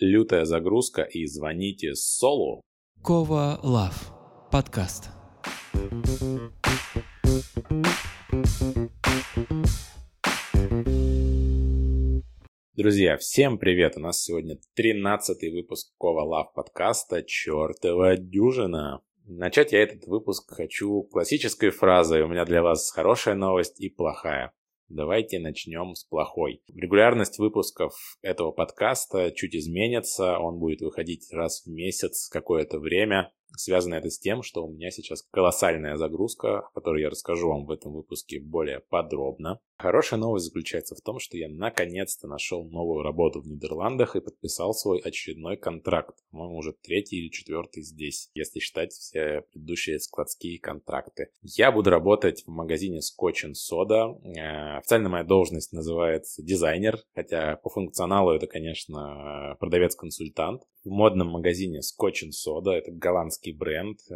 [0.00, 2.62] лютая загрузка и звоните Солу.
[3.02, 4.12] Кова Лав.
[4.50, 5.10] Подкаст.
[12.74, 13.96] Друзья, всем привет!
[13.96, 19.02] У нас сегодня 13 выпуск Кова Лав подкаста «Чёртова дюжина».
[19.26, 24.52] Начать я этот выпуск хочу классической фразой «У меня для вас хорошая новость и плохая».
[24.94, 26.60] Давайте начнем с плохой.
[26.68, 30.38] Регулярность выпусков этого подкаста чуть изменится.
[30.38, 33.32] Он будет выходить раз в месяц какое-то время.
[33.56, 37.66] Связано это с тем, что у меня сейчас колоссальная загрузка, о которой я расскажу вам
[37.66, 39.60] в этом выпуске более подробно.
[39.76, 44.74] Хорошая новость заключается в том, что я наконец-то нашел новую работу в Нидерландах и подписал
[44.74, 46.16] свой очередной контракт.
[46.30, 51.30] По-моему, уже третий или четвертый здесь, если считать все предыдущие складские контракты.
[51.42, 54.16] Я буду работать в магазине Scotch Soda.
[54.36, 60.62] Э, официально моя должность называется дизайнер, хотя по функционалу это, конечно, продавец-консультант.
[60.84, 64.14] В модном магазине Scotch Soda, это голландский бренд, э,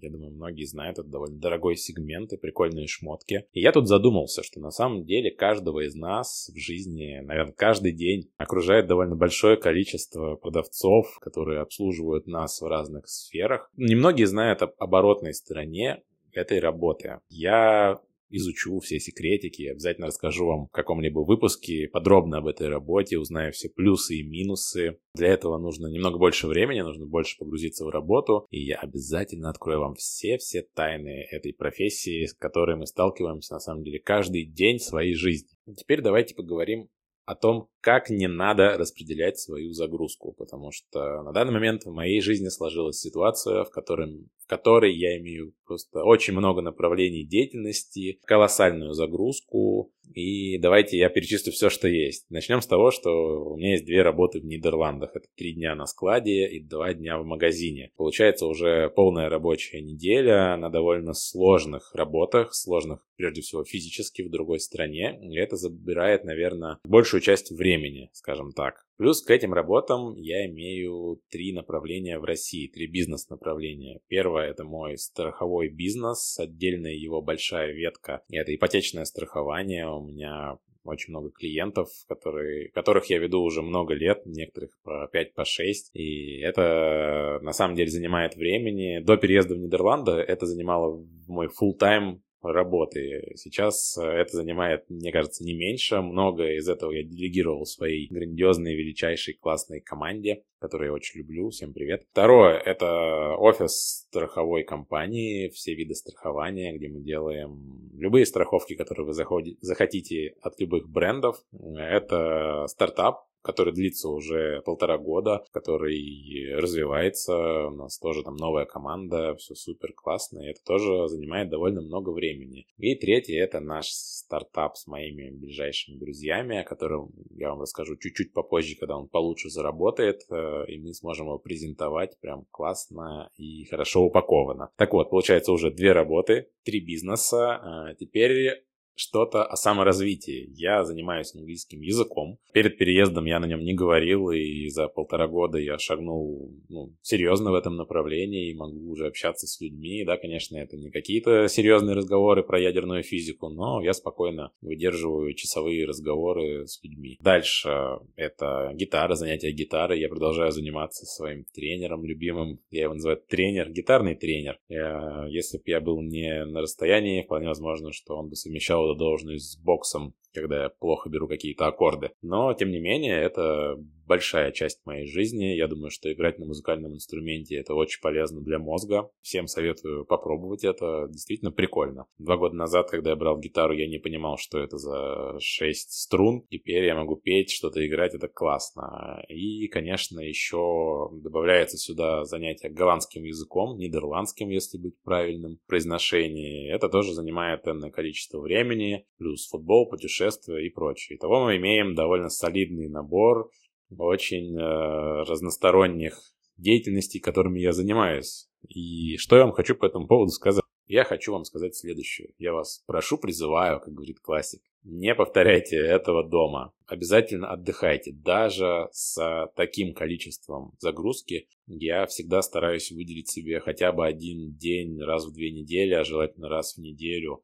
[0.00, 3.46] я думаю, многие знают, это довольно дорогой сегмент и прикольные шмотки.
[3.52, 7.92] И я тут задумался, что на самом деле каждого из нас в жизни, наверное, каждый
[7.92, 13.70] день окружает довольно большое количество продавцов, которые обслуживают нас в разных сферах.
[13.76, 17.20] Немногие знают об оборотной стороне этой работы.
[17.28, 18.00] Я
[18.32, 23.68] изучу все секретики, обязательно расскажу вам в каком-либо выпуске подробно об этой работе, узнаю все
[23.68, 24.98] плюсы и минусы.
[25.14, 29.80] Для этого нужно немного больше времени, нужно больше погрузиться в работу, и я обязательно открою
[29.80, 35.14] вам все-все тайны этой профессии, с которой мы сталкиваемся на самом деле каждый день своей
[35.14, 35.50] жизни.
[35.76, 36.88] Теперь давайте поговорим
[37.24, 42.20] о том, как не надо распределять свою загрузку, потому что на данный момент в моей
[42.20, 48.92] жизни сложилась ситуация, в которой, в которой я имею просто очень много направлений деятельности, колоссальную
[48.92, 52.26] загрузку, и давайте я перечислю все, что есть.
[52.28, 53.10] Начнем с того, что
[53.52, 55.10] у меня есть две работы в Нидерландах.
[55.14, 57.90] Это три дня на складе и два дня в магазине.
[57.96, 64.60] Получается уже полная рабочая неделя на довольно сложных работах, сложных прежде всего физически в другой
[64.60, 65.18] стране.
[65.22, 66.78] И это забирает, наверное,
[67.12, 68.86] большую часть времени, скажем так.
[68.96, 74.00] Плюс к этим работам я имею три направления в России, три бизнес-направления.
[74.08, 78.22] Первое– это мой страховой бизнес, отдельная его большая ветка.
[78.30, 79.88] Это ипотечное страхование.
[79.88, 85.34] У меня очень много клиентов, которые, которых я веду уже много лет, некоторых по 5,
[85.34, 85.90] по 6.
[85.94, 89.00] И это на самом деле занимает времени.
[89.04, 93.32] До переезда в Нидерланды это занимало мой full time работы.
[93.36, 96.00] Сейчас э, это занимает, мне кажется, не меньше.
[96.00, 101.50] Много из этого я делегировал своей грандиозной, величайшей, классной команде, которую я очень люблю.
[101.50, 102.04] Всем привет.
[102.10, 109.12] Второе— это офис страховой компании, все виды страхования, где мы делаем любые страховки, которые вы
[109.12, 111.36] захотите от любых брендов.
[111.52, 119.34] Это стартап, который длится уже полтора года, который развивается, у нас тоже там новая команда,
[119.36, 122.66] все супер классно, и это тоже занимает довольно много времени.
[122.78, 128.32] И третье, это наш стартап с моими ближайшими друзьями, о котором я вам расскажу чуть-чуть
[128.32, 134.02] попозже, когда он получше заработает, э, и мы сможем его презентовать прям классно и хорошо
[134.02, 134.70] упаковано.
[134.76, 138.64] Так вот, получается уже две работы, три бизнеса, а теперь
[138.94, 140.50] что-то о саморазвитии.
[140.54, 142.38] Я занимаюсь английским языком.
[142.52, 147.52] Перед переездом я на нем не говорил, и за полтора года я шагнул ну, серьезно
[147.52, 150.04] в этом направлении и могу уже общаться с людьми.
[150.04, 155.86] Да, конечно, это не какие-то серьезные разговоры про ядерную физику, но я спокойно выдерживаю часовые
[155.86, 157.18] разговоры с людьми.
[157.20, 160.00] Дальше это гитара, занятия гитарой.
[160.00, 162.60] Я продолжаю заниматься своим тренером любимым.
[162.70, 164.58] Я его называю тренер, гитарный тренер.
[164.68, 168.98] Я, если бы я был не на расстоянии, вполне возможно, что он бы совмещал эту
[168.98, 172.10] должность с боксом, когда я плохо беру какие-то аккорды.
[172.22, 175.56] Но, тем не менее, это большая часть моей жизни.
[175.56, 179.10] Я думаю, что играть на музыкальном инструменте это очень полезно для мозга.
[179.20, 181.08] Всем советую попробовать это.
[181.08, 182.06] Действительно прикольно.
[182.18, 186.44] Два года назад, когда я брал гитару, я не понимал, что это за шесть струн.
[186.50, 189.24] Теперь я могу петь, что-то играть, это классно.
[189.28, 196.68] И, конечно, еще добавляется сюда занятие голландским языком, нидерландским, если быть правильным в.
[196.70, 201.16] Это тоже занимает энное количество времени, плюс футбол, путешествия и прочее.
[201.16, 203.50] Итого мы имеем довольно солидный набор
[203.98, 206.20] очень э, разносторонних
[206.56, 208.48] деятельностей, которыми я занимаюсь.
[208.68, 210.62] И что я вам хочу по этому поводу сказать?
[210.86, 212.34] Я хочу вам сказать следующее.
[212.38, 216.72] Я вас прошу, призываю, как говорит классик, не повторяйте этого дома.
[216.86, 218.12] Обязательно отдыхайте.
[218.12, 225.24] Даже с таким количеством загрузки я всегда стараюсь выделить себе хотя бы один день раз
[225.24, 227.42] в две недели, а желательно раз в неделю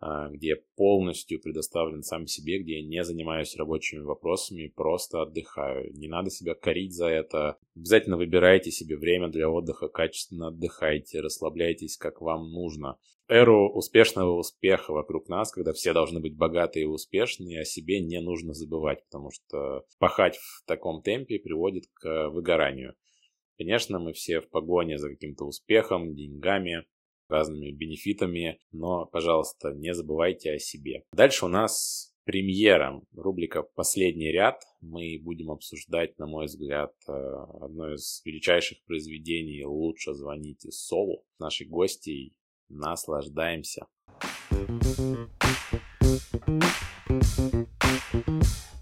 [0.00, 5.92] где я полностью предоставлен сам себе, где я не занимаюсь рабочими вопросами, просто отдыхаю.
[5.92, 7.58] Не надо себя корить за это.
[7.76, 12.98] Обязательно выбирайте себе время для отдыха, качественно отдыхайте, расслабляйтесь, как вам нужно.
[13.28, 18.20] Эру успешного успеха вокруг нас, когда все должны быть богатые и успешные, о себе не
[18.20, 22.94] нужно забывать, потому что пахать в таком темпе приводит к выгоранию.
[23.56, 26.86] Конечно, мы все в погоне за каким-то успехом, деньгами,
[27.30, 31.04] разными бенефитами, но, пожалуйста, не забывайте о себе.
[31.12, 34.62] Дальше у нас премьера, рубрика «Последний ряд».
[34.80, 37.12] Мы будем обсуждать, на мой взгляд, э,
[37.60, 41.24] одно из величайших произведений «Лучше звоните Солу».
[41.38, 42.34] Наши гости
[42.68, 43.86] наслаждаемся.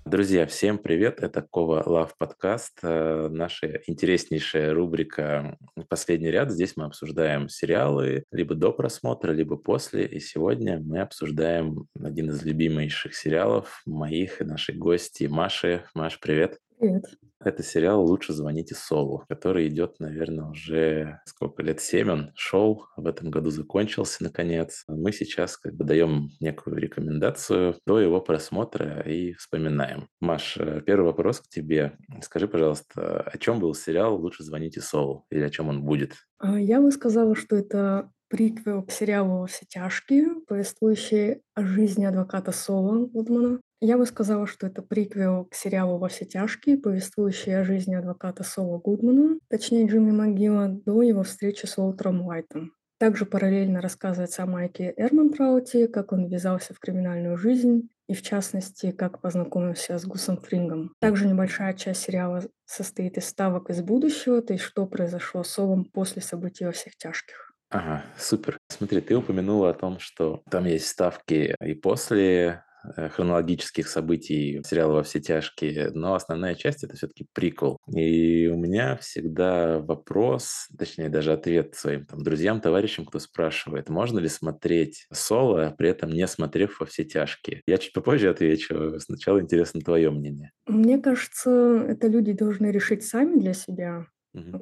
[0.08, 1.22] Друзья, всем привет!
[1.22, 5.58] Это Кова Лав подкаст, э, наша интереснейшая рубрика
[5.90, 6.50] «Последний ряд».
[6.50, 10.06] Здесь мы обсуждаем сериалы либо до просмотра, либо после.
[10.06, 15.84] И сегодня мы обсуждаем один из любимейших сериалов моих и нашей гости Маши.
[15.94, 16.58] Маш, привет!
[16.78, 17.04] Привет.
[17.44, 23.06] Это сериал «Лучше звоните Солу», который идет, наверное, уже сколько лет, семь он шел, в
[23.06, 24.84] этом году закончился, наконец.
[24.88, 30.08] Мы сейчас как бы даем некую рекомендацию до его просмотра и вспоминаем.
[30.20, 31.96] Маш, э, первый вопрос к тебе.
[32.22, 36.14] Скажи, пожалуйста, о чем был сериал «Лучше звоните Солу» или о чем он будет?
[36.38, 42.52] А, я бы сказала, что это приквел к сериалу «Все тяжкие», повествующий о жизни адвоката
[42.52, 43.60] Соло Гудмана.
[43.80, 48.42] Я бы сказала, что это приквел к сериалу «Во все тяжкие», повествующий о жизни адвоката
[48.42, 52.72] Соло Гудмана, точнее Джимми Магила, до его встречи с Уолтером Уайтом.
[52.98, 58.90] Также параллельно рассказывается о Майке Эрмантрауте, как он ввязался в криминальную жизнь, и в частности,
[58.90, 60.92] как познакомился с Гусом Фрингом.
[60.98, 65.84] Также небольшая часть сериала состоит из ставок из будущего, то есть что произошло с Солом
[65.84, 67.52] после событий во всех тяжких.
[67.70, 68.58] Ага, супер.
[68.68, 72.64] Смотри, ты упомянула о том, что там есть ставки и после
[72.96, 77.78] хронологических событий сериала «Во все тяжкие», но основная часть— это все-таки прикол.
[77.94, 84.18] И у меня всегда вопрос, точнее даже ответ своим там, друзьям, товарищам, кто спрашивает, можно
[84.18, 87.62] ли смотреть соло, при этом не смотрев «Во все тяжкие».
[87.66, 88.98] Я чуть попозже отвечу.
[88.98, 90.52] Сначала интересно твое мнение.
[90.66, 94.06] Мне кажется, это люди должны решить сами для себя.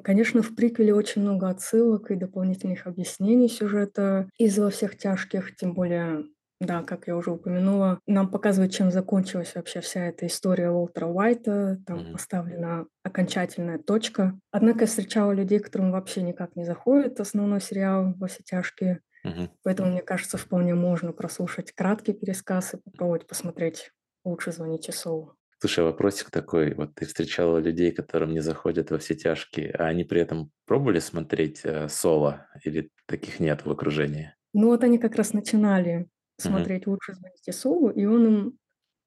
[0.03, 5.73] Конечно, в приквеле очень много отсылок и дополнительных объяснений сюжета из «Во всех тяжких», тем
[5.73, 6.25] более
[6.59, 11.79] да, как я уже упомянула, нам показывает, чем закончилась вообще вся эта история Уолтера Уайта.
[11.85, 12.11] Там mm-hmm.
[12.13, 14.39] поставлена окончательная точка.
[14.51, 19.01] Однако я встречала людей, которым вообще никак не заходит основной сериал «Во все тяжкие».
[19.25, 19.49] Mm-hmm.
[19.63, 23.91] Поэтому, мне кажется, вполне можно прослушать краткий пересказ и попробовать посмотреть
[24.23, 25.33] «Лучше звоните Соу».
[25.59, 26.73] Слушай, вопросик такой.
[26.75, 30.99] Вот ты встречала людей, которым не заходят во все тяжкие, а они при этом пробовали
[30.99, 34.35] смотреть э, соло или таких нет в окружении?
[34.53, 36.07] Ну вот они как раз начинали
[36.37, 38.57] смотреть «Лучше звоните Солу», и он им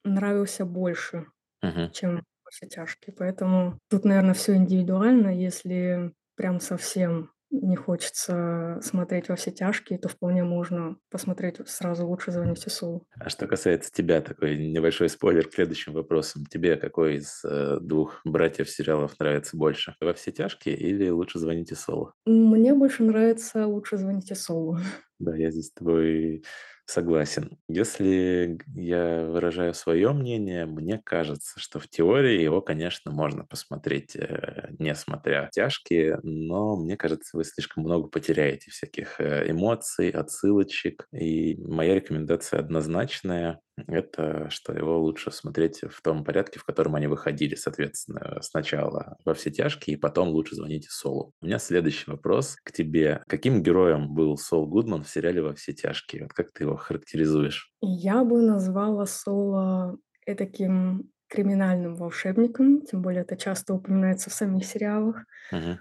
[0.04, 1.26] нравился больше,
[1.62, 1.90] Мгм.
[1.92, 3.14] чем «Во тяжкие».
[3.16, 5.28] Поэтому тут, наверное, все индивидуально.
[5.28, 12.30] Если прям совсем не хочется смотреть «Во все тяжкие», то вполне можно посмотреть сразу «Лучше
[12.32, 13.06] звоните Солу».
[13.18, 16.46] А что касается тебя, такой небольшой спойлер к следующим вопросам.
[16.46, 19.96] Тебе какой из э, двух братьев сериалов нравится больше?
[20.00, 22.12] «Во все тяжкие» или «Лучше звоните Солу»?
[22.24, 24.78] Мне больше нравится «Лучше звоните Солу».
[25.18, 26.44] Да, я здесь с тобой
[26.92, 27.56] Согласен.
[27.68, 34.70] Если я выражаю свое мнение, мне кажется, что в теории его, конечно, можно посмотреть, э,
[34.80, 41.06] несмотря тяжкие, но мне кажется, вы слишком много потеряете всяких э, эмоций, отсылочек.
[41.12, 47.06] И моя рекомендация однозначная это что его лучше смотреть в том порядке, в котором они
[47.06, 51.32] выходили, соответственно, сначала во все тяжкие, и потом лучше звоните Солу.
[51.40, 53.22] У меня следующий вопрос к тебе.
[53.28, 56.22] Каким героем был Сол Гудман в сериале «Во все тяжкие»?
[56.22, 57.72] Вот как ты его характеризуешь?
[57.80, 59.96] Я бы назвала Сола
[60.26, 65.24] таким криминальным волшебником, тем более это часто упоминается в самих сериалах.
[65.52, 65.78] Угу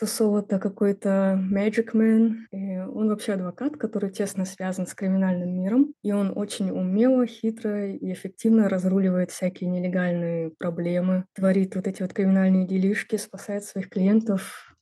[0.00, 5.54] что Сол это какой-то magic man, и он вообще адвокат, который тесно связан с криминальным
[5.54, 12.00] миром, и он очень умело, хитро и эффективно разруливает всякие нелегальные проблемы, творит вот эти
[12.00, 14.74] вот криминальные делишки, спасает своих клиентов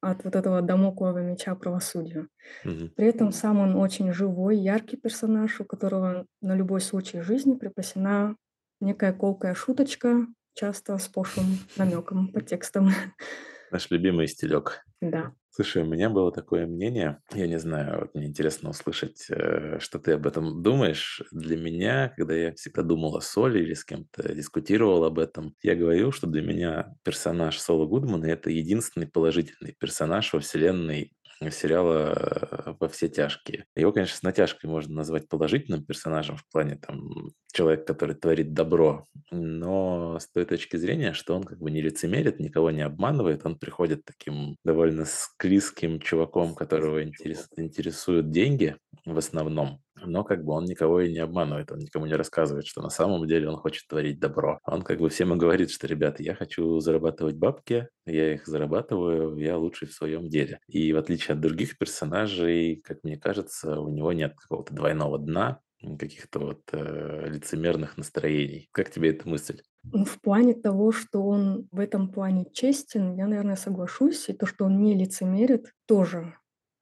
[0.00, 2.26] от вот этого домоклого меча правосудия.
[2.64, 2.90] Мгм.
[2.96, 8.34] При этом сам он очень живой, яркий персонаж, у которого на любой случай жизни припасена
[8.80, 12.90] некая колкая шуточка, часто с пошлым намеком, подтекстом.
[13.74, 14.84] Наш любимый стилек.
[15.00, 15.32] Да.
[15.50, 19.98] Слушай, у меня было такое мнение, я не знаю, вот мне интересно услышать, э, что
[19.98, 21.20] ты об этом думаешь.
[21.32, 25.74] Для меня, когда я всегда думал о Соле или с кем-то дискутировал об этом, я
[25.74, 31.12] говорил, что для меня персонаж Сола Гудмана– это единственный положительный персонаж во вселенной
[31.50, 33.66] сериала «Во все тяжкие».
[33.76, 39.06] Его, конечно, с натяжкой можно назвать положительным персонажем в плане там человек, который творит добро,
[39.30, 43.58] но с той точки зрения, что он как бы не лицемерит, никого не обманывает, он
[43.58, 50.64] приходит таким довольно склизким чуваком, которого интерес, интересуют деньги в основном, но как бы он
[50.64, 54.18] никого и не обманывает, он никому не рассказывает, что на самом деле он хочет творить
[54.20, 54.58] добро.
[54.64, 59.36] Он как бы всем и говорит, что, ребята, я хочу зарабатывать бабки, я их зарабатываю,
[59.36, 60.58] я лучший в своем деле.
[60.68, 65.60] И в отличие от других персонажей, как мне кажется, у него нет какого-то двойного дна,
[65.98, 68.68] каких-то вот э, лицемерных настроений.
[68.72, 69.60] Как тебе эта мысль?
[69.92, 74.28] Ну, в плане того, что он в этом плане честен, я, наверное, соглашусь.
[74.28, 76.34] И то, что он не лицемерит, тоже.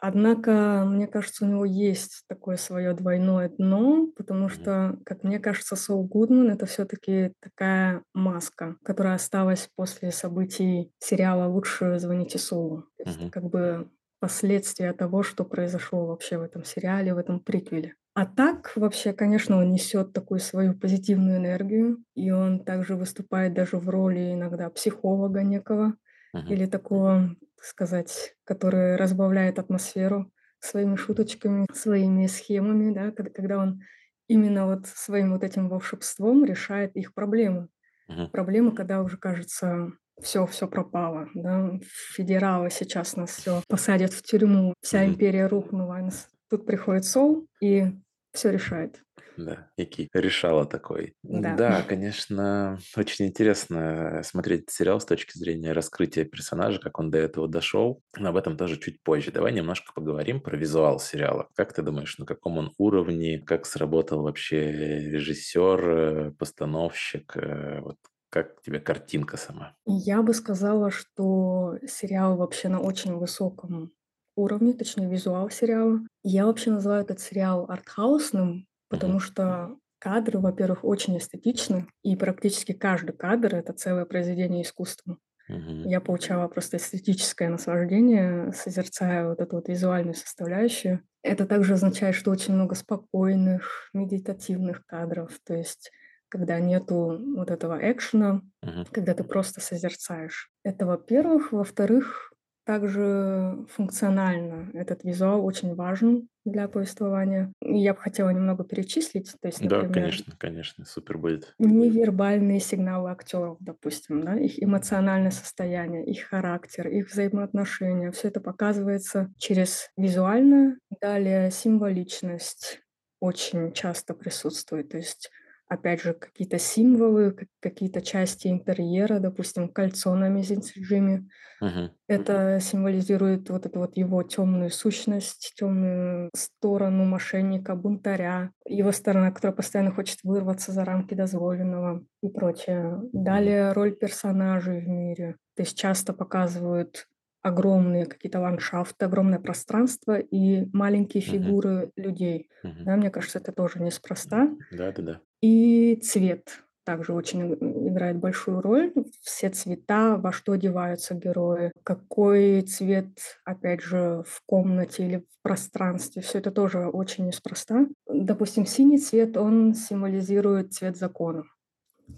[0.05, 5.77] Однако, мне кажется, у него есть такое свое двойное дно, потому что, как мне кажется,
[5.77, 12.85] Сол Гудман— это все-таки такая маска, которая осталась после событий сериала «Лучше звоните Солу».
[12.99, 17.95] То есть, как бы последствия того, что произошло вообще в этом сериале, в этом приквеле.
[18.15, 23.77] А так, вообще, конечно, он несет такую свою позитивную энергию, и он также выступает даже
[23.77, 25.95] в роли иногда психолога некого
[26.35, 26.49] uh-huh.
[26.49, 33.81] или такого, так сказать, который разбавляет атмосферу своими шуточками, своими схемами, да, когда он
[34.29, 37.69] именно вот своим вот этим волшебством решает их проблемы.
[38.09, 38.29] Uh-huh.
[38.31, 41.79] Проблемы, когда уже кажется все, все пропало, да,
[42.15, 46.09] федералы сейчас нас все посадят в тюрьму, вся империя рухнула,
[46.49, 47.87] Тут приходит Сол и
[48.33, 49.03] все решает.
[49.37, 51.15] Да, некий решала такой.
[51.23, 51.57] Да.
[51.57, 57.49] Да, конечно, очень интересно смотреть сериал с точки зрения раскрытия персонажа, как он до этого
[57.49, 58.03] дошел.
[58.19, 59.33] Но об этом тоже чуть позже.
[59.33, 61.49] Давай немножко поговорим про визуал сериала.
[61.55, 64.71] Как ты думаешь, на каком он уровне, как сработал вообще
[65.11, 67.97] режиссер, э, постановщик, э, вот
[68.29, 69.77] как тебе картинка сама?
[69.87, 73.93] Я бы сказала, что сериал вообще на очень высоком
[74.37, 76.01] уровне, точнее визуал сериала.
[76.23, 83.13] Я вообще называю этот сериал артхаусным, потому что кадры, во-первых, очень эстетичны, и практически каждый
[83.13, 85.19] кадр— это целое произведение искусства.
[85.49, 91.03] Я получала просто эстетическое наслаждение, созерцая вот эту вот визуальную составляющую.
[91.23, 95.91] Это также означает, что очень много спокойных, медитативных кадров, то есть
[96.29, 98.87] когда нету вот этого экшена, Мгм.
[98.93, 100.51] когда ты просто созерцаешь.
[100.65, 101.53] Это, во-первых.
[101.53, 102.33] Во-вторых,
[102.65, 107.53] также функционально этот визуал очень важен для повествования.
[107.63, 111.57] Я бы хотела немного перечислить, то есть, Да, например, конечно, конечно, супер будет.
[111.59, 118.11] невербальные сигналы актеров, допустим, да, их эмоциональное состояние, их характер, их взаимоотношения.
[118.11, 120.79] Все это показывается через визуальное.
[121.01, 122.81] Далее символичность
[123.21, 124.89] очень часто присутствует.
[124.89, 125.31] То есть
[125.73, 131.29] опять же, какие-то символы, какие-то части интерьера, допустим, кольцо на мизинце Джимми.
[131.61, 131.95] Мгм.
[132.09, 139.57] Это символизирует вот эту вот его темную сущность, темную сторону мошенника, бунтаря, его сторона, которая
[139.57, 142.99] постоянно хочет вырваться за рамки дозволенного и прочее.
[143.13, 145.37] Далее роль персонажей в мире.
[145.57, 147.07] То есть часто показывают
[147.41, 152.51] огромные какие-то ландшафты, огромное пространство и маленькие фигуры людей.
[152.63, 152.87] Мгм.
[152.87, 154.49] Да, мне кажется, это тоже неспроста.
[154.71, 155.21] Да-да-да.
[155.43, 158.93] И цвет также очень играет большую роль.
[159.21, 166.23] Все цвета, во что одеваются герои, какой цвет, опять же, в комнате или в пространстве.
[166.23, 167.87] Все это тоже очень неспроста.
[168.09, 171.45] Допустим, синий цвет, он символизирует цвет закона.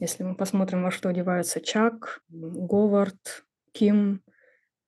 [0.01, 4.23] Если мы посмотрим, во что одеваются Чак, Говард, Ким,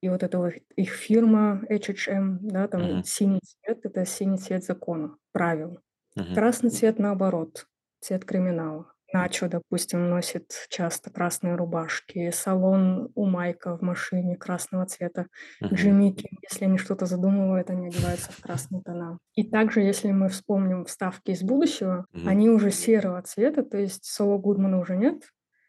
[0.01, 3.03] и вот эта вот их фирма HHM, да, там Мгм.
[3.03, 5.79] синий цвет– это синий цвет закона, правил.
[6.15, 6.35] Мгм.
[6.35, 7.67] Красный цвет наоборот,
[8.07, 8.93] цвет криминала.
[9.13, 12.29] Начо, допустим, носит часто красные рубашки.
[12.31, 15.27] Салон у Майка в машине красного цвета.
[15.61, 15.73] Мгм.
[15.73, 19.19] Джимми Ким, если они что-то задумывают, они одеваются в красные тона.
[19.33, 22.29] И также, если мы вспомним вставки из будущего, Мгм.
[22.29, 25.23] они уже серого цвета, то есть Соло Гудмана уже нет.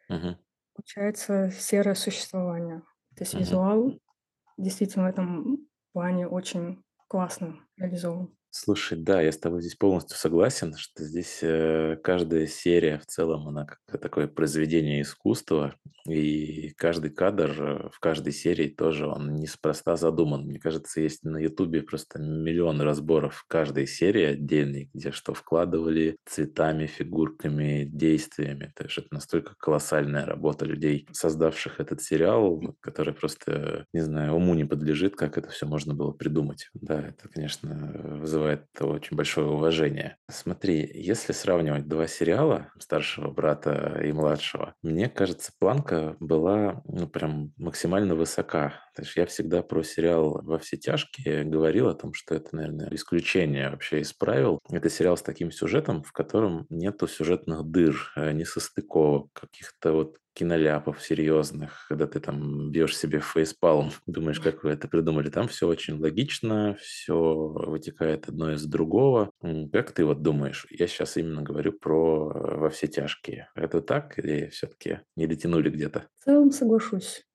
[0.09, 0.39] Мгм.
[0.75, 2.81] Получается серое существование.
[3.17, 3.39] То есть Мгм.
[3.39, 3.99] визуал
[4.59, 8.38] действительно в этом плане очень классно реализован.
[8.51, 13.47] Слушай, да, я с тобой здесь полностью согласен, что здесь э, каждая серия в целом,
[13.47, 15.75] она как такое произведение искусства,
[16.09, 20.45] и каждый кадр э, в каждой серии тоже, он неспроста задуман.
[20.47, 26.87] Мне кажется, есть на Ютубе просто миллион разборов каждой серии отдельной, где что вкладывали цветами,
[26.87, 28.73] фигурками, действиями.
[28.75, 34.55] То есть это настолько колоссальная работа людей, создавших этот сериал, который просто, не знаю, уму
[34.55, 36.71] не подлежит, как это все можно было придумать.
[36.73, 38.38] Да, это, конечно, вызывает
[38.81, 40.17] очень большое уважение.
[40.29, 47.53] Смотри, если сравнивать два сериала «Старшего брата» и «Младшего», мне кажется, планка была ну, прям
[47.57, 48.75] максимально высока.
[48.99, 53.71] Есть я всегда про сериал «Во все тяжкие» говорил о том, что это, наверное, исключение
[53.71, 54.59] вообще из правил.
[54.71, 61.03] Это сериал с таким сюжетом, в котором нету сюжетных дыр, э, несостыковок, каких-то вот киноляпов
[61.03, 65.31] серьезных, когда ты там бьешь себе фейспалм, думаешь, как вы это придумали.
[65.31, 69.31] Там все очень логично, все вытекает одно из другого.
[69.73, 70.67] Как ты вот думаешь?
[70.71, 73.51] Я сейчас именно говорю про «Во все тяжкие».
[73.57, 76.07] Это так или все-таки не дотянули где-то?
[76.21, 77.28] В целом соглашусь.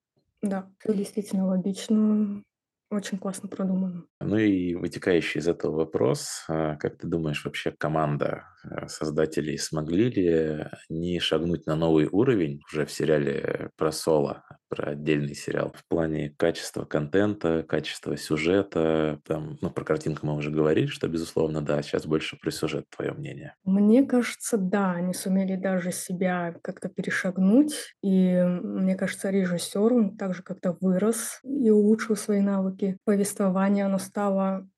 [0.48, 2.42] Да, все действительно логично.
[2.90, 4.04] Очень классно продумано.
[4.20, 8.44] Ну и вытекающий из этого вопрос, а, как ты думаешь, вообще команда
[8.88, 15.34] создателей смогли ли не шагнуть на новый уровень уже в сериале про Соло, про отдельный
[15.34, 21.08] сериал в плане качества контента, качества сюжета, там, ну, про картинку мы уже говорили, что,
[21.08, 23.54] безусловно, да, сейчас больше про сюжет, твое мнение.
[23.64, 30.42] Мне кажется, да, они сумели даже себя как-то перешагнуть, и мне кажется, режиссер, он также
[30.42, 32.98] как-то вырос и улучшил свои навыки.
[33.04, 34.68] Повествование, оно стало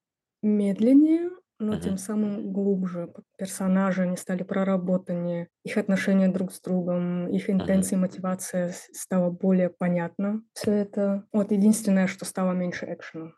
[0.43, 1.81] медленнее, но Мгм.
[1.81, 3.13] тем самым глубже.
[3.39, 7.59] Персонажи, они стали проработаннее, их отношения друг с другом, их Мгм.
[7.59, 10.43] интенции, мотивация с- стала более понятна.
[10.55, 11.25] Все это.
[11.33, 13.33] Вот единственное, что стало меньше экшена.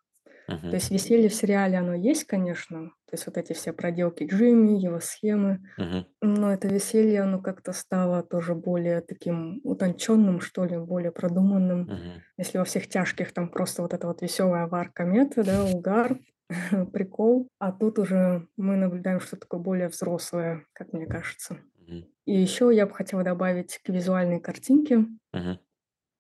[0.70, 0.76] То Мгм.
[0.76, 2.88] есть веселье в сериале, оно есть, конечно.
[3.06, 5.60] То есть вот эти все проделки Джимми, его схемы.
[5.78, 6.04] Мгм.
[6.22, 11.90] Но это веселье, оно как-то стало тоже более таким утонченным, что ли, более продуманным.
[11.90, 12.22] Мгм.
[12.38, 16.18] Если во всех тяжких там просто вот эта вот веселая варка мета, да, угар,
[16.92, 17.48] прикол.
[17.58, 21.58] А тут уже мы наблюдаем что-то такое более взрослое, как мне кажется.
[22.26, 25.06] И еще я бы хотела добавить к визуальной картинке.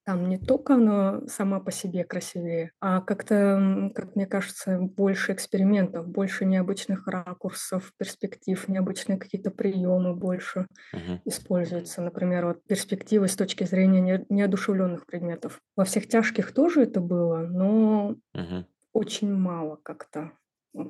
[0.04, 6.08] Там не только она сама по себе красивее, а как-то, как мне кажется, больше экспериментов,
[6.08, 11.20] больше необычных ракурсов, перспектив, необычные какие-то приемы больше Мгм.
[11.26, 12.02] используются.
[12.02, 15.60] Например, вот перспективы с точки зрения не- неодушевленных предметов.
[15.76, 18.66] Во всех тяжких тоже это было, но Мгм.
[18.98, 20.32] Очень мало как-то.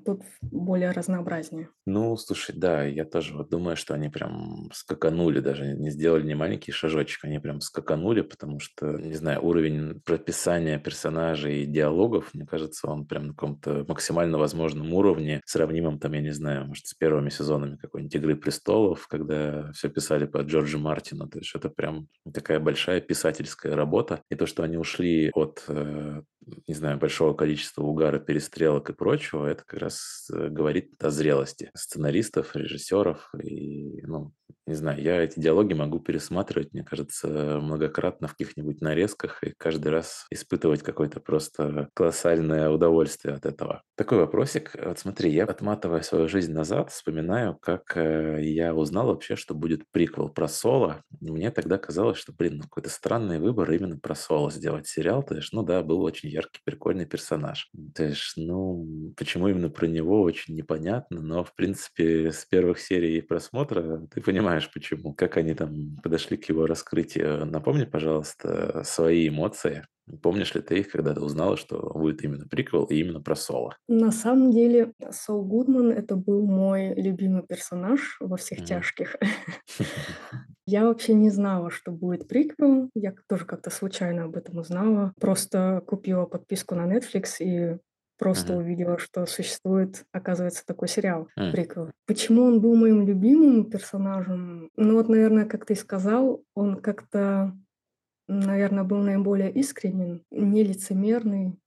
[0.04, 1.70] Тут более разнообразнее.
[1.86, 6.34] Ну, слушай, да, я тоже вот думаю, что они прям скаканули, даже не сделали не
[6.34, 12.44] маленький шажочек, они прям скаканули, потому что, не знаю, уровень прописания персонажей и диалогов, мне
[12.44, 16.94] кажется, он прям на каком-то максимально возможном уровне, сравнимом там, я не знаю, может, с
[16.94, 22.08] первыми сезонами какой-нибудь «Игры престолов», когда все писали по Джорджу Мартину, то есть это прям
[22.34, 26.22] такая большая писательская работа, и то, что они ушли от э,
[26.66, 31.70] не знаю, большого количества угара, перестрелок и прочего, это как раз э, говорит о зрелости
[31.74, 33.30] сценаристов, режиссеров.
[33.42, 34.32] И, ну,
[34.68, 39.88] не знаю, я эти диалоги могу пересматривать, мне кажется, многократно в каких-нибудь нарезках и каждый
[39.88, 43.82] раз испытывать какое-то просто колоссальное удовольствие от этого.
[43.96, 44.76] Такой вопросик.
[44.80, 49.82] Вот смотри, я отматывая свою жизнь назад, вспоминаю, как э, я узнал вообще, что будет
[49.90, 51.02] приквел про Соло.
[51.20, 55.22] Мне тогда казалось, что, блин, ну какой-то странный выбор именно про Соло сделать сериал.
[55.22, 57.70] То есть, ну да, был очень яркий, прикольный персонаж.
[57.94, 63.20] То есть, ну, почему именно про него, очень непонятно, но, в принципе, с первых серий
[63.22, 65.14] просмотра ты понимаешь, почему.
[65.14, 67.46] Как они там подошли к его раскрытию.
[67.46, 69.86] Напомни, пожалуйста, свои эмоции.
[70.22, 73.76] Помнишь ли ты их, когда ты узнала, что будет именно приквел и именно про Соло?
[73.88, 78.64] На самом деле, Сол Гудман это был мой любимый персонаж во всех Мгм.
[78.64, 79.16] тяжких.
[80.66, 82.90] Я вообще не знала, что будет приквел.
[82.94, 85.14] Я тоже как-то случайно об этом узнала.
[85.18, 87.78] Просто купила подписку на Netflix и
[88.18, 88.58] просто Мгм.
[88.58, 91.52] увидела, что существует, оказывается, такой сериал М.
[91.52, 91.90] приквел.
[92.06, 94.70] Почему он был моим любимым персонажем?
[94.76, 97.56] Ну вот, наверное, как ты сказал, он как-то,
[98.28, 101.58] наверное, был наиболее искренен, нелицемерный,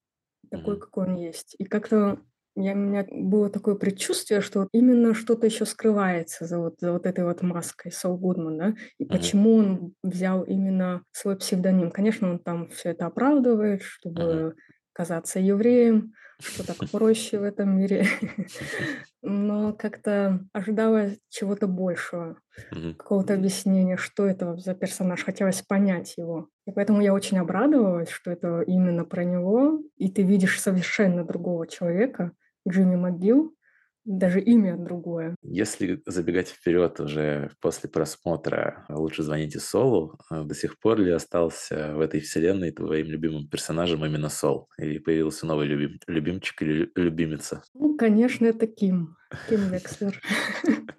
[0.49, 0.79] такой, Мгм.
[0.79, 1.55] какой он есть.
[1.59, 2.19] И как-то
[2.55, 6.91] я, у меня было такое предчувствие, что вот именно что-то еще скрывается за вот, за
[6.93, 9.31] вот этой вот маской Сол Гудман, да, и Мгм.
[9.31, 11.91] почему он взял именно свой псевдоним.
[11.91, 14.55] Конечно, он там все это оправдывает, чтобы
[14.93, 18.05] казаться евреем, что так проще в этом мире.
[19.21, 22.37] Но как-то ожидала чего-то большего,
[22.97, 25.23] какого-то объяснения, что это за персонаж.
[25.23, 26.49] Хотелось понять его.
[26.65, 29.81] И поэтому я очень обрадовалась, что это именно про него.
[29.97, 32.31] И ты видишь совершенно другого человека,
[32.67, 33.53] Джимми МcГилл,
[34.05, 35.35] даже имя другое.
[35.41, 41.93] Если забегать вперед уже после просмотра «Лучше звоните Солу», э, до сих пор ли остался
[41.95, 44.67] в этой вселенной твоим любимым персонажем именно Сол?
[44.77, 47.63] Или появился новый любим, любимчик или лю- любимица?
[47.73, 49.15] Ну, конечно, это Ким.
[49.49, 50.19] Ким Векслер.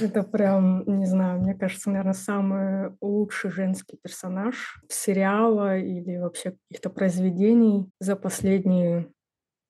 [0.00, 6.90] Это прям, не знаю, мне кажется, наверное, самый лучший женский персонаж сериала или вообще каких-то
[6.90, 9.12] произведений за последние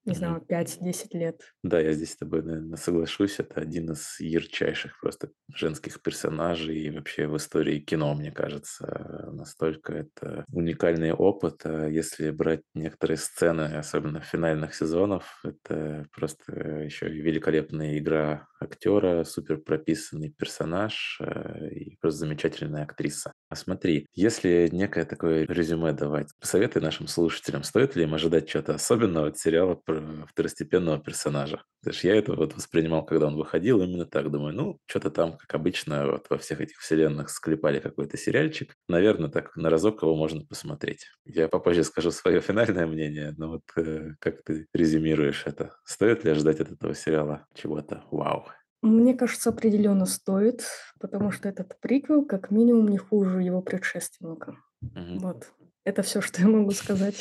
[0.05, 0.17] не mm-hmm.
[0.17, 1.41] знаю, 5-10 лет.
[1.63, 3.39] Да, я здесь с тобой, наверное, соглашусь.
[3.39, 9.31] Это один из ярчайших просто женских персонажей и вообще в истории кино, мне кажется.
[9.33, 11.63] Настолько это уникальный опыт.
[11.65, 16.53] А если брать некоторые сцены, особенно финальных сезонов, это просто
[16.85, 23.33] еще и великолепная игра актера, супер прописанный персонаж э, и просто замечательная актриса.
[23.49, 28.75] А смотри, если некое такое резюме давать, посоветуй нашим слушателям, стоит ли им ожидать чего-то
[28.75, 29.94] особенного от сериала про
[30.29, 31.63] второстепенного персонажа?
[31.81, 34.31] Потому что я это вот воспринимал, когда он выходил, именно так.
[34.31, 38.75] Думаю, ну, что-то там, как обычно, вот во всех этих вселенных склепали какой-то сериальчик.
[38.89, 41.07] Наверное, так на разок его можно посмотреть.
[41.25, 45.77] Я попозже скажу свое финальное мнение, но вот э, как ты резюмируешь это?
[45.85, 48.05] Стоит ли ожидать от этого сериала чего-то?
[48.11, 48.47] Вау.
[48.85, 50.63] Мне кажется, определенно стоит,
[51.01, 54.59] потому что этот приквел как минимум не хуже его предшественника.
[54.83, 55.19] Мгм.
[55.21, 55.51] Вот.
[55.85, 57.17] Это все, что я могу сказать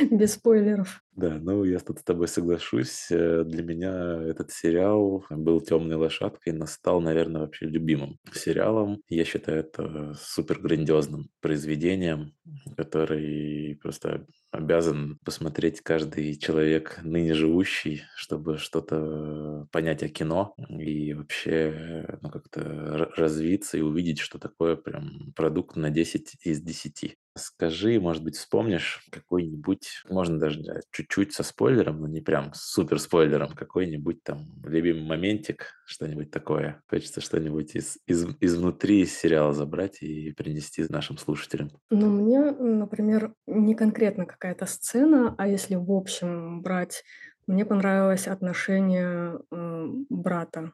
[0.10, 1.02] без спойлеров.
[1.16, 3.06] Да, ну я тут с тобой соглашусь.
[3.10, 9.00] Э, для меня этот сериал был темной лошадкой, но стал, наверное, вообще любимым сериалом.
[9.08, 12.34] Я считаю это супер грандиозным произведением,
[12.76, 22.18] который просто обязан посмотреть каждый человек ныне живущий, чтобы что-то понять о кино и вообще
[22.20, 27.16] ну, как-то развиться и увидеть, что такое прям продукт на 10 из 10.
[27.36, 32.98] Скажи, может быть, вспомнишь какой-нибудь, можно даже да, чуть-чуть со спойлером, но не прям супер
[32.98, 36.82] спойлером, какой-нибудь там любимый моментик, что-нибудь такое.
[36.88, 41.70] Хочется что-нибудь из, из, изнутри сериала забрать и принести нашим слушателям.
[41.90, 47.04] Ну, мне, например, не конкретно какая-то сцена, а если в общем брать,
[47.46, 50.72] мне понравилось отношение э, брата.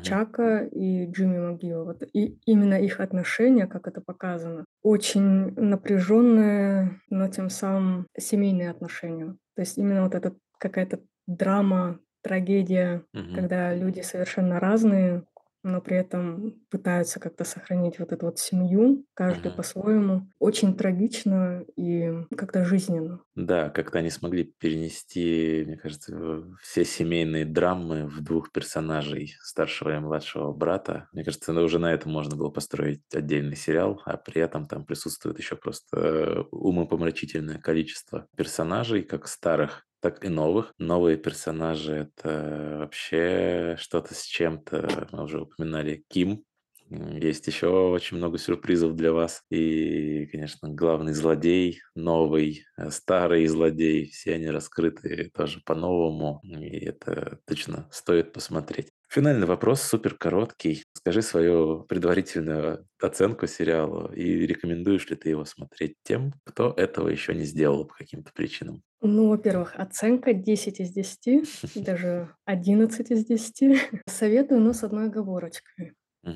[0.00, 1.84] Чака и Джимми Магила.
[1.84, 9.36] Вот и именно их отношения, как это показано, очень напряженные, но тем самым семейные отношения.
[9.54, 13.34] То есть именно вот эта какая-то драма, трагедия, Мгм.
[13.34, 15.24] когда люди совершенно разные,
[15.62, 19.52] но при этом пытаются как-то сохранить вот эту вот семью, каждый Мгм.
[19.52, 20.28] по-своему.
[20.38, 23.20] Очень трагично и как-то жизненно.
[23.34, 29.98] Да, как-то они смогли перенести, мне кажется, все семейные драмы в двух персонажей, старшего и
[30.00, 31.08] младшего брата.
[31.12, 34.84] Мне кажется, ну, уже на этом можно было построить отдельный сериал, а при этом там
[34.84, 40.74] присутствует еще просто умопомрачительное количество персонажей, как старых, так и новых.
[40.78, 45.08] Новые персонажи— это вообще что-то с чем-то.
[45.12, 46.44] Мы уже упоминали Ким.
[46.90, 49.42] Есть еще очень много сюрпризов для вас.
[49.48, 56.40] И, конечно, главный злодей, новый, э, старый злодей, все они раскрыты тоже по-новому.
[56.44, 58.91] И это точно стоит посмотреть.
[59.12, 60.84] Финальный вопрос, супер короткий.
[60.94, 67.34] Скажи свою предварительную оценку сериалу и рекомендуешь ли ты его смотреть тем, кто этого еще
[67.34, 68.80] не сделал по каким-то причинам?
[69.02, 71.50] Ну, во-первых, оценка 10 из 10,
[71.84, 74.02] даже 11 из 10.
[74.08, 75.92] Советую, но с одной оговорочкой.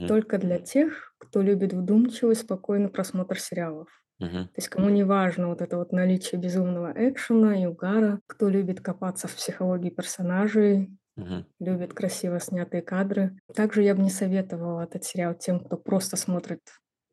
[0.07, 3.89] Только для тех, кто любит вдумчивый, спокойный просмотр сериалов.
[4.19, 4.49] Мгм.
[4.49, 8.83] То есть кому не важно вот это вот наличие безумного экшена и угара, кто любит
[8.83, 11.45] копаться в психологии персонажей, Мгм.
[11.59, 13.39] Любят красиво снятые кадры.
[13.55, 16.61] Также я бы не советовала этот сериал тем, кто просто смотрит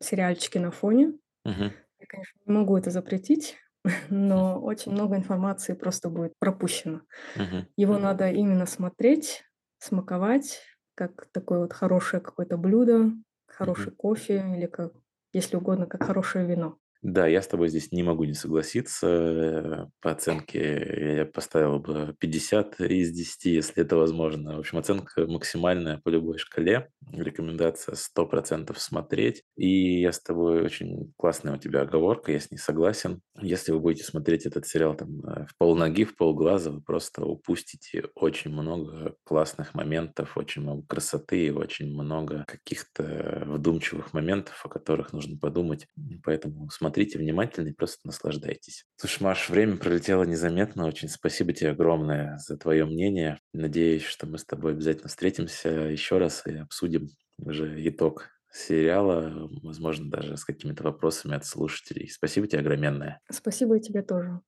[0.02, 1.14] сериальчики на фоне.
[1.44, 1.70] Мгм.
[2.00, 3.56] Я, конечно, не могу это запретить,
[4.10, 7.02] но очень много информации просто будет пропущено.
[7.34, 7.66] Мгм.
[7.76, 9.44] Его надо именно смотреть,
[9.78, 10.62] смаковать,
[10.94, 13.12] как такое вот хорошее какое-то блюдо,
[13.48, 14.94] хороший кофе или как,
[15.32, 16.78] если угодно, как хорошее вино.
[17.04, 19.90] Да, я с тобой здесь не могу не согласиться.
[20.00, 24.56] По оценке я поставил бы 50 из 10, если это возможно.
[24.56, 26.88] В общем, оценка максимальная по любой шкале.
[27.12, 29.42] Рекомендация 100% смотреть.
[29.54, 33.20] И я с тобой очень классная у тебя оговорка, я с ней согласен.
[33.38, 38.06] Если вы будете смотреть этот сериал там э, в полноги, в полглаза, вы просто упустите
[38.14, 45.12] очень много классных моментов, очень много красоты и очень много каких-то вдумчивых моментов, о которых
[45.12, 45.86] нужно подумать.
[46.24, 48.84] Поэтому смотрите смотрите внимательно и просто наслаждайтесь.
[48.94, 50.86] Слушай, Маш, время пролетело незаметно.
[50.86, 53.40] Очень спасибо тебе огромное за твое мнение.
[53.52, 60.08] Надеюсь, что мы с тобой обязательно встретимся еще раз и обсудим уже итог сериала, возможно,
[60.08, 62.08] даже с какими-то вопросами от слушателей.
[62.08, 63.18] Спасибо тебе огромное.
[63.28, 64.40] Спасибо и тебе тоже.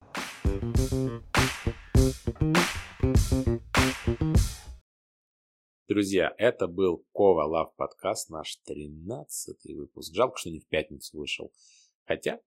[5.89, 10.13] Друзья, это был Кова Лав подкаст, наш 13 выпуск.
[10.13, 11.51] Жалко, что не в пятницу вышел.
[12.07, 12.39] Хотя,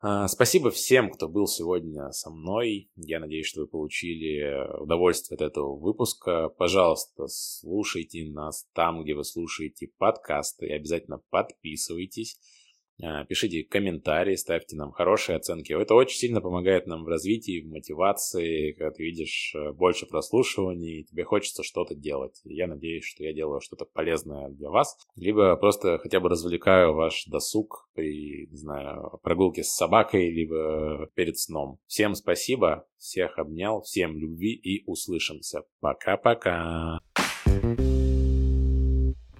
[0.00, 2.88] а, спасибо всем, кто был сегодня со мной.
[2.94, 6.48] Я надеюсь, что вы получили удовольствие от этого выпуска.
[6.50, 10.68] Пожалуйста, слушайте нас там, где вы слушаете подкасты.
[10.68, 12.38] И обязательно подписывайтесь.
[13.02, 15.72] А, пишите комментарии, ставьте нам хорошие оценки.
[15.72, 21.04] Это очень сильно помогает нам в развитии, в мотивации, когда ты видишь э, больше прослушиваний,
[21.04, 22.40] тебе хочется что-то делать.
[22.44, 24.96] Я надеюсь, что я делаю что-то полезное для вас.
[25.16, 31.38] Либо просто хотя бы развлекаю ваш досуг при, не знаю, прогулке с собакой, либо перед
[31.38, 31.78] сном.
[31.86, 35.62] Всем спасибо, всех обнял, всем любви и услышимся.
[35.80, 37.00] Пока-пока.